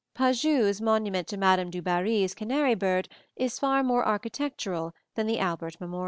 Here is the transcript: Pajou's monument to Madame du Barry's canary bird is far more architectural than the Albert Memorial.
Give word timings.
Pajou's 0.15 0.81
monument 0.81 1.27
to 1.27 1.37
Madame 1.37 1.69
du 1.69 1.79
Barry's 1.79 2.33
canary 2.33 2.73
bird 2.73 3.07
is 3.35 3.59
far 3.59 3.83
more 3.83 4.03
architectural 4.03 4.95
than 5.13 5.27
the 5.27 5.37
Albert 5.37 5.79
Memorial. 5.79 5.99